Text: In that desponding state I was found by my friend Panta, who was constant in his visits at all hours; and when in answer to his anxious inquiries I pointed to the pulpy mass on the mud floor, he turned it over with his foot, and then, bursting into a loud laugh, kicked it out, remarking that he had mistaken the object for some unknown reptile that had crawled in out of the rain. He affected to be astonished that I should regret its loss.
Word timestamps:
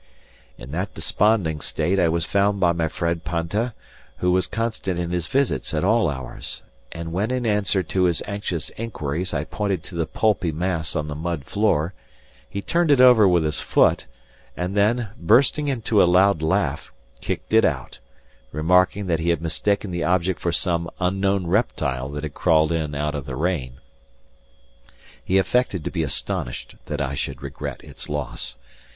In 0.57 0.71
that 0.71 0.95
desponding 0.95 1.61
state 1.61 1.99
I 1.99 2.09
was 2.09 2.25
found 2.25 2.59
by 2.59 2.71
my 2.71 2.87
friend 2.87 3.23
Panta, 3.23 3.75
who 4.17 4.31
was 4.31 4.47
constant 4.47 4.99
in 4.99 5.11
his 5.11 5.27
visits 5.27 5.75
at 5.75 5.83
all 5.83 6.09
hours; 6.09 6.63
and 6.91 7.13
when 7.13 7.29
in 7.29 7.45
answer 7.45 7.83
to 7.83 8.05
his 8.05 8.23
anxious 8.25 8.71
inquiries 8.77 9.31
I 9.31 9.43
pointed 9.43 9.83
to 9.83 9.93
the 9.95 10.07
pulpy 10.07 10.51
mass 10.51 10.95
on 10.95 11.07
the 11.07 11.13
mud 11.13 11.45
floor, 11.45 11.93
he 12.49 12.63
turned 12.63 12.89
it 12.89 12.99
over 12.99 13.27
with 13.27 13.43
his 13.43 13.59
foot, 13.59 14.07
and 14.57 14.75
then, 14.75 15.09
bursting 15.19 15.67
into 15.67 16.01
a 16.01 16.05
loud 16.09 16.41
laugh, 16.41 16.91
kicked 17.21 17.53
it 17.53 17.63
out, 17.63 17.99
remarking 18.51 19.05
that 19.05 19.19
he 19.19 19.29
had 19.29 19.39
mistaken 19.39 19.91
the 19.91 20.03
object 20.03 20.39
for 20.39 20.51
some 20.51 20.89
unknown 20.99 21.45
reptile 21.45 22.09
that 22.09 22.23
had 22.23 22.33
crawled 22.33 22.71
in 22.71 22.95
out 22.95 23.13
of 23.13 23.27
the 23.27 23.35
rain. 23.35 23.73
He 25.23 25.37
affected 25.37 25.83
to 25.83 25.91
be 25.91 26.01
astonished 26.01 26.75
that 26.85 27.01
I 27.01 27.13
should 27.13 27.43
regret 27.43 27.83
its 27.83 28.09
loss. 28.09 28.57